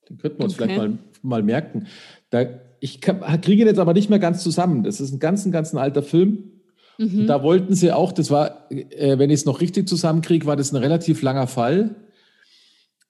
[0.08, 0.64] Den könnten wir uns okay.
[0.64, 1.86] vielleicht mal, mal merken.
[2.30, 2.46] Da,
[2.80, 4.84] ich kriege ihn jetzt aber nicht mehr ganz zusammen.
[4.84, 6.52] Das ist ein ganz, ein ganz ein alter Film.
[6.98, 7.26] Mhm.
[7.26, 10.72] Da wollten sie auch, das war, äh, wenn ich es noch richtig zusammenkriege, war das
[10.72, 11.94] ein relativ langer Fall.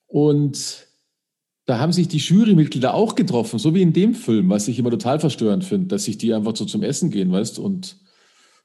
[0.09, 0.87] Und
[1.67, 4.91] da haben sich die Jurymitglieder auch getroffen, so wie in dem Film, was ich immer
[4.91, 7.99] total verstörend finde, dass sich die einfach so zum Essen gehen, weißt und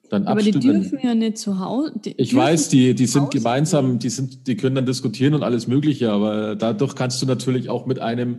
[0.10, 0.62] dann Aber abstimmen.
[0.62, 1.94] die dürfen ja nicht zu Hause.
[2.18, 6.12] Ich weiß, die, die sind gemeinsam, die sind, die können dann diskutieren und alles Mögliche,
[6.12, 8.38] aber dadurch kannst du natürlich auch mit einem,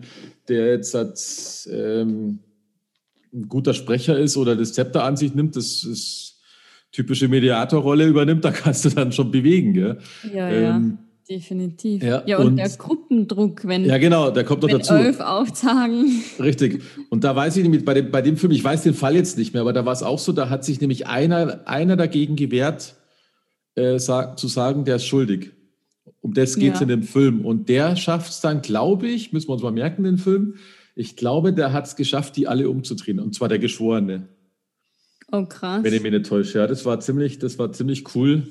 [0.49, 1.19] der jetzt hat,
[1.71, 2.39] ähm,
[3.35, 6.41] ein guter Sprecher ist oder das Zepter an sich nimmt, das ist
[6.93, 9.75] typische Mediatorrolle übernimmt, da kannst du dann schon bewegen.
[9.75, 9.99] Gell?
[10.33, 11.04] Ja, ähm, ja.
[11.29, 12.03] Definitiv.
[12.03, 14.95] Ja, ja und, und, der Gruppendruck, wenn, ja, genau, der kommt noch dazu.
[14.95, 16.23] elf aufzagen.
[16.39, 16.83] Richtig.
[17.09, 19.39] Und da weiß ich nämlich, bei dem, bei dem Film, ich weiß den Fall jetzt
[19.39, 22.37] nicht mehr, aber da war es auch so, da hat sich nämlich einer, einer dagegen
[22.37, 22.97] gewehrt,
[23.75, 25.53] äh, sag, zu sagen, der ist schuldig.
[26.21, 26.83] Um das geht es ja.
[26.85, 27.45] in dem Film.
[27.45, 30.55] Und der schafft es dann, glaube ich, müssen wir uns mal merken, den Film,
[30.95, 33.19] ich glaube, der hat es geschafft, die alle umzudrehen.
[33.19, 34.29] Und zwar der Geschworene.
[35.33, 35.83] Oh, krass.
[35.83, 36.59] Wenn ich mich nicht täusche.
[36.59, 38.47] Ja, das war ziemlich, das war ziemlich cool.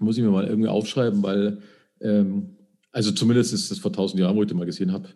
[0.00, 1.58] Muss ich mir mal irgendwie aufschreiben, weil,
[2.04, 2.56] ähm,
[2.92, 5.08] also zumindest ist das vor tausend Jahren, wo ich den mal gesehen habe.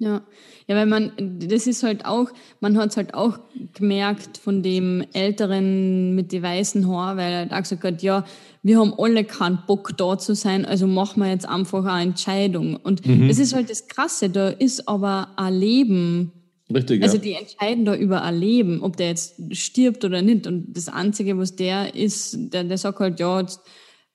[0.00, 0.22] Ja,
[0.68, 2.28] ja, weil man, das ist halt auch,
[2.60, 3.40] man hat es halt auch
[3.74, 8.24] gemerkt von dem Älteren mit den weißen Haaren, weil er halt auch gesagt hat, ja,
[8.62, 12.76] wir haben alle keinen Bock da zu sein, also machen wir jetzt einfach eine Entscheidung.
[12.76, 13.26] Und mhm.
[13.26, 16.32] das ist halt das Krasse, da ist aber ein Leben.
[16.72, 20.46] Richtig, Also die entscheiden da über ein Leben, ob der jetzt stirbt oder nicht.
[20.46, 23.62] Und das Einzige, was der ist, der, der sagt halt, ja, jetzt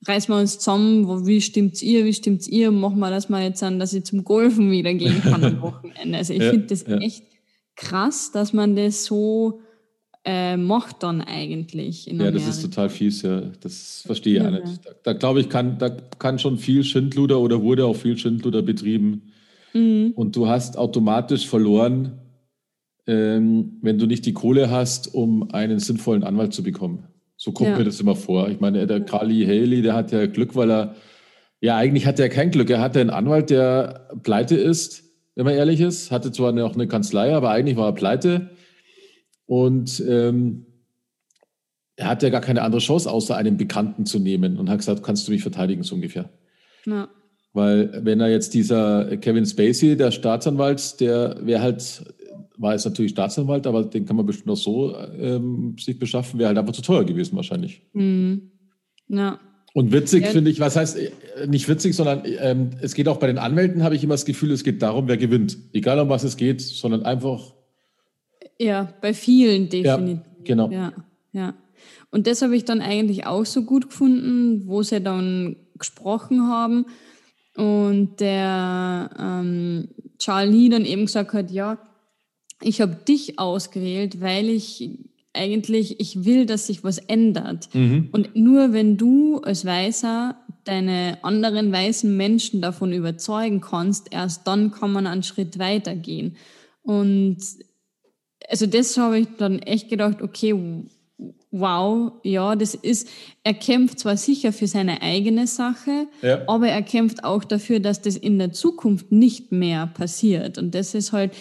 [0.05, 3.43] reißen wir uns zusammen, wo, wie stimmt's ihr, wie stimmt's ihr, machen wir das mal
[3.43, 6.17] jetzt an, dass ich zum Golfen wieder gehen kann am Wochenende.
[6.17, 6.97] Also ich ja, finde das ja.
[6.97, 7.23] echt
[7.75, 9.61] krass, dass man das so
[10.25, 12.05] äh, macht dann eigentlich.
[12.05, 13.41] ja, das ist total fies, ja.
[13.59, 14.85] Das verstehe ich ja, auch nicht.
[14.85, 18.61] Da, da glaube ich, kann, da kann schon viel Schindluder oder wurde auch viel Schindluder
[18.61, 19.33] betrieben.
[19.73, 20.13] Mhm.
[20.15, 22.19] Und du hast automatisch verloren,
[23.05, 27.07] ähm, wenn du nicht die Kohle hast, um einen sinnvollen Anwalt zu bekommen.
[27.43, 27.77] So kommt ja.
[27.77, 28.47] mir das immer vor.
[28.47, 30.95] Ich meine, der Carly Haley, der hat ja Glück, weil er,
[31.59, 32.69] ja, eigentlich hat er kein Glück.
[32.69, 35.03] Er hatte einen Anwalt, der pleite ist,
[35.35, 36.09] wenn man ehrlich ist.
[36.09, 38.51] Hatte zwar noch eine Kanzlei, aber eigentlich war er pleite.
[39.45, 40.67] Und ähm,
[41.97, 45.03] er hatte ja gar keine andere Chance, außer einen Bekannten zu nehmen und hat gesagt,
[45.03, 46.29] kannst du mich verteidigen, so ungefähr.
[46.85, 47.09] Ja.
[47.51, 52.05] Weil wenn er jetzt dieser Kevin Spacey, der Staatsanwalt, der wäre halt
[52.57, 56.49] war jetzt natürlich Staatsanwalt, aber den kann man bestimmt auch so ähm, sich beschaffen, wäre
[56.49, 57.81] halt einfach zu teuer gewesen wahrscheinlich.
[57.93, 58.51] Mhm.
[59.07, 59.39] Ja.
[59.73, 60.29] Und witzig ja.
[60.29, 63.83] finde ich, was heißt äh, nicht witzig, sondern ähm, es geht auch bei den Anwälten,
[63.83, 65.57] habe ich immer das Gefühl, es geht darum, wer gewinnt.
[65.73, 67.53] Egal um was es geht, sondern einfach.
[68.59, 70.17] Ja, bei vielen definitiv.
[70.17, 70.69] Ja, genau.
[70.69, 70.93] Ja,
[71.31, 71.55] ja.
[72.11, 76.85] Und das habe ich dann eigentlich auch so gut gefunden, wo sie dann gesprochen haben
[77.55, 79.89] und der ähm,
[80.19, 81.79] Charlie dann eben gesagt hat, ja,
[82.65, 84.89] ich habe dich ausgewählt, weil ich
[85.33, 87.73] eigentlich, ich will, dass sich was ändert.
[87.73, 88.09] Mhm.
[88.11, 94.71] Und nur wenn du als Weißer deine anderen weißen Menschen davon überzeugen kannst, erst dann
[94.71, 96.37] kann man einen Schritt weitergehen.
[96.83, 97.37] Und
[98.49, 100.55] also das habe ich dann echt gedacht, okay,
[101.51, 103.07] wow, ja, das ist,
[103.43, 106.41] er kämpft zwar sicher für seine eigene Sache, ja.
[106.47, 110.57] aber er kämpft auch dafür, dass das in der Zukunft nicht mehr passiert.
[110.57, 111.31] Und das ist halt,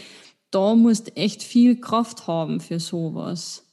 [0.52, 3.66] da musst echt viel Kraft haben für sowas.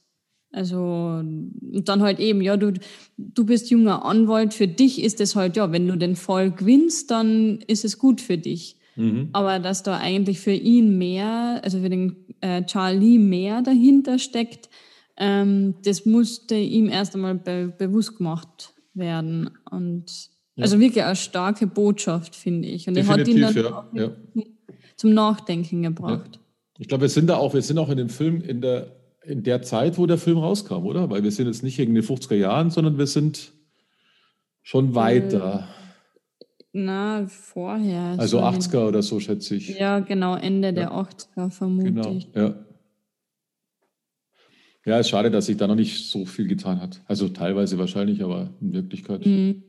[0.52, 2.72] Also, und dann halt eben, ja, du,
[3.16, 7.10] du bist junger Anwalt, für dich ist es halt, ja, wenn du den Fall gewinnst,
[7.12, 8.76] dann ist es gut für dich.
[8.96, 9.28] Mhm.
[9.32, 14.68] Aber dass da eigentlich für ihn mehr, also für den äh, Charlie mehr dahinter steckt,
[15.16, 19.50] ähm, das musste ihm erst einmal be bewusst gemacht werden.
[19.70, 20.64] Und ja.
[20.64, 22.88] also wirklich eine starke Botschaft, finde ich.
[22.88, 23.86] Und er hat ihn dann ja.
[23.92, 24.10] Ja.
[24.96, 26.40] zum Nachdenken gebracht.
[26.80, 29.42] Ich glaube, wir sind da auch, wir sind auch in dem Film in der, in
[29.42, 31.10] der Zeit, wo der Film rauskam, oder?
[31.10, 33.52] Weil wir sind jetzt nicht in den 50er Jahren, sondern wir sind
[34.62, 35.68] schon weiter.
[36.72, 38.14] Na, vorher.
[38.16, 39.78] Also 80er oder so, schätze ich.
[39.78, 40.72] Ja, genau, Ende ja.
[40.72, 42.28] der 80er vermute genau, ich.
[42.34, 42.54] Ja.
[44.86, 47.02] Ja, ist schade, dass sich da noch nicht so viel getan hat.
[47.04, 49.64] Also teilweise wahrscheinlich, aber in Wirklichkeit mhm.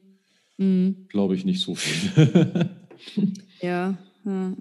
[0.57, 1.07] Mhm.
[1.09, 2.69] glaube ich nicht so viel.
[3.61, 4.53] ja, ja.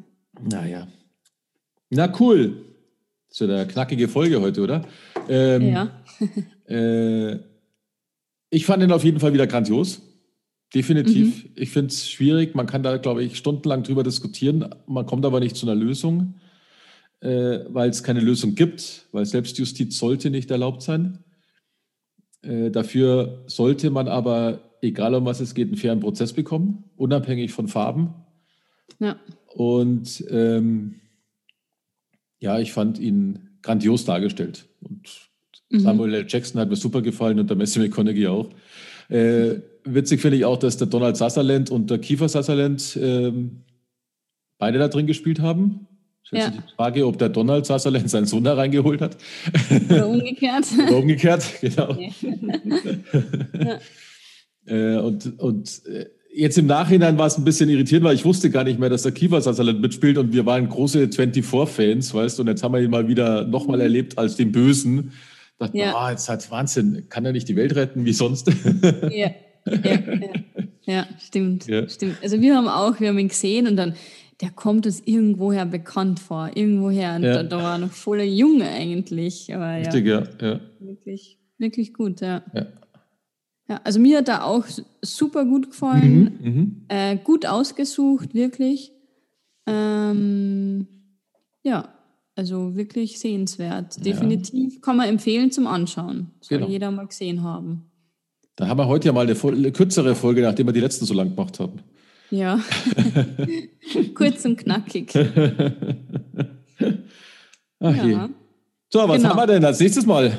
[0.42, 0.88] Naja.
[1.90, 2.64] Na cool.
[3.28, 4.84] Das ist ja eine knackige Folge heute, oder?
[5.28, 6.02] Ähm, Ja.
[6.68, 7.38] äh,
[8.50, 10.02] ich fand ihn auf jeden Fall wieder grandios.
[10.74, 11.48] Definitiv.
[11.56, 12.54] Ich finde es schwierig.
[12.54, 14.72] Man kann da, glaube ich, stundenlang drüber diskutieren.
[14.86, 16.34] Man kommt aber nicht zu einer Lösung,
[17.20, 21.24] äh, weil es keine Lösung gibt, weil Selbstjustiz sollte nicht erlaubt sein.
[22.42, 27.52] Äh, dafür sollte man aber, egal um was es geht, einen fairen Prozess bekommen, unabhängig
[27.52, 28.14] von Farben.
[29.00, 29.18] Ja.
[29.54, 31.00] Und ähm,
[32.40, 34.66] ja, ich fand ihn grandios dargestellt.
[34.80, 35.30] Und
[35.70, 36.24] Samuel L.
[36.28, 38.50] Jackson hat mir super gefallen und der Messi McConaughey auch.
[39.08, 43.62] Äh, witzig finde ich auch, dass der Donald Sutherland und der Kiefer Sutherland ähm,
[44.58, 45.86] beide da drin gespielt haben.
[46.22, 46.50] Stellt Ja.
[46.50, 49.16] die Frage, ob der Donald Sutherland seinen Sohn da reingeholt hat.
[49.88, 50.66] Oder umgekehrt.
[50.88, 51.96] Oder umgekehrt, genau.
[53.52, 53.78] Ja.
[54.66, 58.50] Äh, und und äh, jetzt im Nachhinein war es ein bisschen irritierend, weil ich wusste
[58.50, 62.42] gar nicht mehr, dass der Kiefer Sutherland mitspielt und wir waren große 24-Fans, weißt du,
[62.42, 65.12] und jetzt haben wir ihn mal wieder nochmal erlebt als den Bösen.
[65.58, 65.86] Dachte, Ja.
[65.92, 66.10] ja.
[66.10, 68.50] jetzt hat Wahnsinn, kann er nicht die Welt retten wie sonst?
[69.10, 69.30] Ja,
[69.66, 70.30] ja, ja.
[70.86, 71.88] ja stimmt, Ja.
[71.88, 72.16] stimmt.
[72.22, 73.94] Also wir haben auch, wir haben ihn gesehen und dann,
[74.40, 77.16] der kommt uns irgendwoher bekannt vor, irgendwoher.
[77.16, 79.54] Und da, da war er noch voller Junge eigentlich.
[79.54, 80.22] Aber Richtig, ja.
[80.40, 80.60] ja.
[80.78, 82.42] wirklich, wirklich gut, ja.
[83.70, 83.76] Ja.
[83.76, 83.80] ja.
[83.84, 84.64] Also mir hat er auch
[85.02, 86.76] super gut gefallen, Mhm, mhm.
[86.88, 88.92] äh, gut ausgesucht, wirklich.
[89.66, 90.86] Ähm,
[91.62, 91.88] ja,
[92.36, 94.04] also wirklich sehenswert.
[94.04, 96.30] Definitiv kann man empfehlen zum Anschauen.
[96.40, 96.70] Soll Genau.
[96.70, 97.84] jeder mal gesehen haben.
[98.56, 101.14] Da haben wir heute ja mal eine, eine kürzere Folge, nachdem wir die letzten so
[101.14, 101.80] lang gemacht haben.
[102.30, 102.60] Ja.
[104.14, 105.12] Kurz und knackig.
[107.80, 108.12] Ach je.
[108.12, 108.28] Ja.
[108.92, 109.30] So, was Genau.
[109.30, 110.32] haben wir denn als nächstes Mal?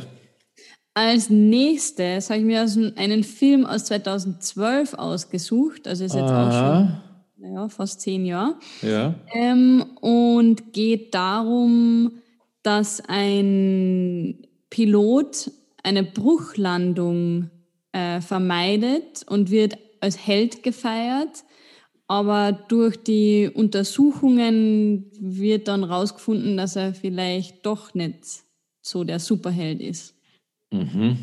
[0.94, 5.88] Als nächstes habe ich mir also einen Film aus 2012 ausgesucht.
[5.88, 7.02] Also ist jetzt auch schon
[7.42, 8.56] naja, fast zehn Jahre.
[8.82, 9.16] Ja.
[9.34, 12.20] Ähm, und geht darum,
[12.62, 15.52] dass ein Pilot
[15.84, 17.50] eine Bruchlandung
[17.92, 21.44] äh, vermeidet und wird als Held gefeiert.
[22.08, 28.44] Aber durch die Untersuchungen wird dann rausgefunden, dass er vielleicht doch nicht
[28.82, 30.14] so der Superheld ist.
[30.72, 31.18] Mhm.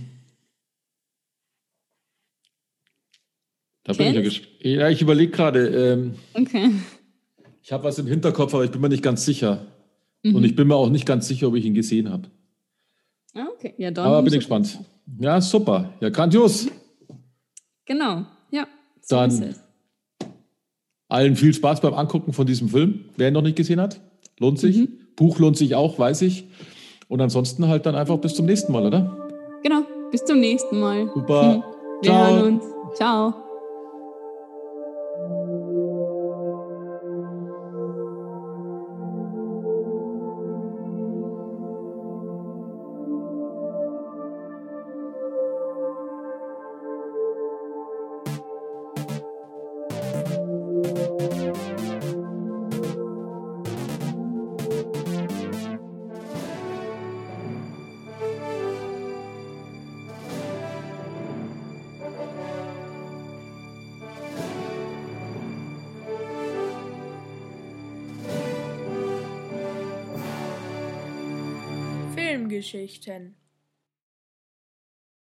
[3.84, 5.66] Da bin ich ja, ja, ich überlege gerade.
[5.68, 6.70] Ähm, Okay.
[7.62, 9.66] ich habe was im Hinterkopf, aber ich bin mir nicht ganz sicher.
[10.22, 10.34] Mhm.
[10.36, 12.28] Und ich bin mir auch nicht ganz sicher, ob ich ihn gesehen habe.
[13.34, 13.74] Ah, okay.
[13.78, 14.78] Ja, dann Aber bin ich gespannt.
[15.18, 15.94] Ja, super.
[16.00, 16.68] Ja, grandios.
[17.86, 18.66] Genau, ja.
[19.00, 19.54] So Dann-.
[21.08, 23.06] Allen viel Spaß beim Angucken von diesem Film.
[23.16, 24.00] Wer ihn noch nicht gesehen hat,
[24.38, 24.76] lohnt sich.
[24.76, 24.88] Mhm.
[25.16, 26.44] Buch lohnt sich auch, weiß ich.
[27.08, 29.17] Und ansonsten halt dann einfach bis zum nächsten Mal, oder?
[29.62, 29.82] Genau.
[30.10, 31.10] Bis zum nächsten Mal.
[31.14, 31.62] Super.
[32.02, 32.26] Wir Ciao.
[32.26, 32.64] hören uns.
[32.94, 33.34] Ciao.
[73.08, 73.47] question